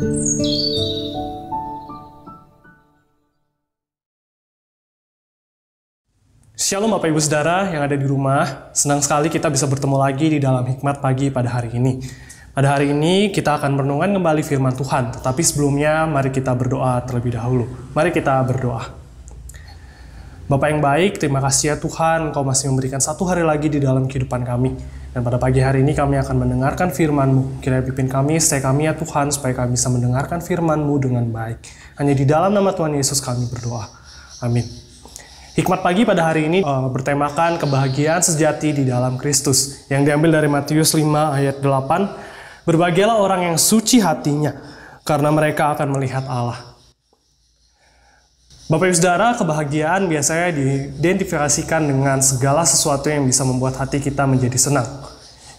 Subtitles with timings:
[0.00, 0.16] Shalom
[6.96, 10.64] Bapak Ibu Saudara yang ada di rumah, senang sekali kita bisa bertemu lagi di dalam
[10.64, 12.00] Hikmat Pagi pada hari ini.
[12.56, 17.36] Pada hari ini kita akan merenungkan kembali firman Tuhan, tetapi sebelumnya mari kita berdoa terlebih
[17.36, 17.68] dahulu.
[17.92, 18.96] Mari kita berdoa.
[20.48, 24.08] Bapak yang baik, terima kasih ya Tuhan, Engkau masih memberikan satu hari lagi di dalam
[24.08, 24.99] kehidupan kami.
[25.10, 27.58] Dan pada pagi hari ini kami akan mendengarkan firman-Mu.
[27.58, 31.58] Kiranya pimpin kami, stay kami ya Tuhan, supaya kami bisa mendengarkan firman-Mu dengan baik.
[31.98, 33.90] Hanya di dalam nama Tuhan Yesus kami berdoa.
[34.38, 34.62] Amin.
[35.58, 40.46] Hikmat pagi pada hari ini uh, bertemakan kebahagiaan sejati di dalam Kristus yang diambil dari
[40.46, 42.70] Matius 5 ayat 8.
[42.70, 44.54] Berbahagialah orang yang suci hatinya
[45.02, 46.69] karena mereka akan melihat Allah.
[48.70, 54.54] Bapak Ibu Saudara, kebahagiaan biasanya diidentifikasikan dengan segala sesuatu yang bisa membuat hati kita menjadi
[54.54, 54.86] senang.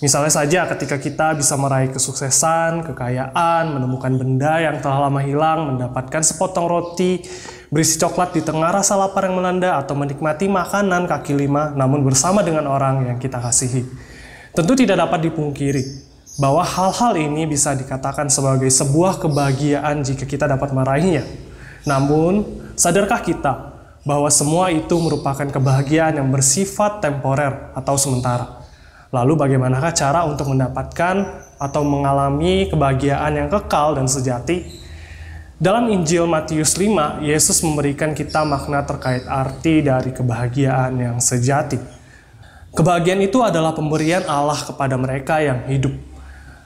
[0.00, 6.24] Misalnya saja ketika kita bisa meraih kesuksesan, kekayaan, menemukan benda yang telah lama hilang, mendapatkan
[6.24, 7.20] sepotong roti,
[7.68, 12.40] berisi coklat di tengah rasa lapar yang melanda atau menikmati makanan kaki lima namun bersama
[12.40, 13.84] dengan orang yang kita kasihi.
[14.56, 15.84] Tentu tidak dapat dipungkiri
[16.40, 21.43] bahwa hal-hal ini bisa dikatakan sebagai sebuah kebahagiaan jika kita dapat meraihnya.
[21.84, 22.44] Namun,
[22.76, 23.72] sadarkah kita
[24.04, 28.64] bahwa semua itu merupakan kebahagiaan yang bersifat temporer atau sementara?
[29.12, 34.84] Lalu bagaimanakah cara untuk mendapatkan atau mengalami kebahagiaan yang kekal dan sejati
[35.54, 41.78] dalam Injil Matius 5, Yesus memberikan kita makna terkait arti dari kebahagiaan yang sejati.
[42.74, 45.94] Kebahagiaan itu adalah pemberian Allah kepada mereka yang hidup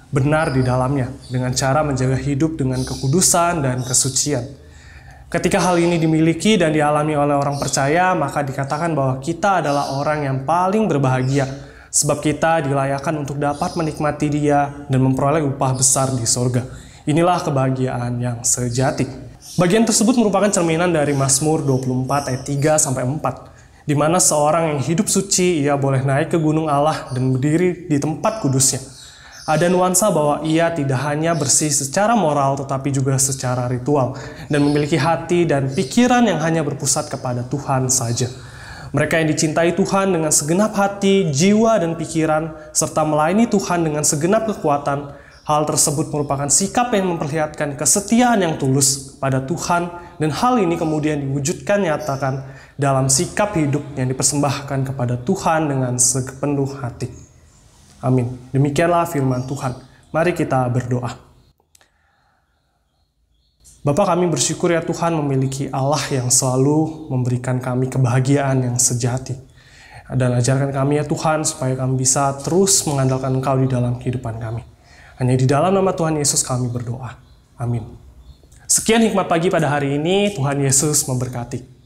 [0.09, 4.49] benar di dalamnya dengan cara menjaga hidup dengan kekudusan dan kesucian.
[5.29, 10.25] Ketika hal ini dimiliki dan dialami oleh orang percaya, maka dikatakan bahwa kita adalah orang
[10.25, 11.45] yang paling berbahagia
[11.93, 16.65] sebab kita dilayakkan untuk dapat menikmati Dia dan memperoleh upah besar di sorga.
[17.05, 19.05] Inilah kebahagiaan yang sejati.
[19.61, 24.81] Bagian tersebut merupakan cerminan dari Mazmur 24 ayat 3 sampai 4, di mana seorang yang
[24.81, 28.81] hidup suci ia boleh naik ke gunung Allah dan berdiri di tempat kudusnya.
[29.49, 34.13] Ada nuansa bahwa ia tidak hanya bersih secara moral tetapi juga secara ritual
[34.53, 38.29] dan memiliki hati dan pikiran yang hanya berpusat kepada Tuhan saja.
[38.93, 44.49] Mereka yang dicintai Tuhan dengan segenap hati, jiwa, dan pikiran, serta melayani Tuhan dengan segenap
[44.53, 45.17] kekuatan,
[45.49, 49.89] Hal tersebut merupakan sikap yang memperlihatkan kesetiaan yang tulus pada Tuhan
[50.21, 52.45] dan hal ini kemudian diwujudkan nyatakan
[52.77, 57.28] dalam sikap hidup yang dipersembahkan kepada Tuhan dengan sepenuh hati.
[57.99, 58.39] Amin.
[58.55, 59.75] Demikianlah firman Tuhan.
[60.15, 61.11] Mari kita berdoa.
[63.83, 69.39] Bapak kami bersyukur ya Tuhan memiliki Allah yang selalu memberikan kami kebahagiaan yang sejati.
[70.09, 74.65] Dan ajarkan kami ya Tuhan supaya kami bisa terus mengandalkan Engkau di dalam kehidupan kami.
[75.21, 77.17] Hanya di dalam nama Tuhan Yesus kami berdoa.
[77.59, 77.85] Amin.
[78.69, 80.33] Sekian hikmat pagi pada hari ini.
[80.33, 81.78] Tuhan Yesus memberkati.